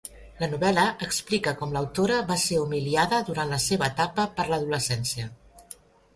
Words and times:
La 0.43 0.47
novel·la 0.51 0.85
explica 1.07 1.53
com 1.59 1.75
l'autora 1.75 2.15
va 2.31 2.39
ser 2.45 2.57
humiliada 2.63 3.21
durant 3.29 3.53
la 3.53 3.61
seva 3.67 3.93
etapa 3.95 4.27
per 4.41 4.49
l'adolescència. 4.51 5.31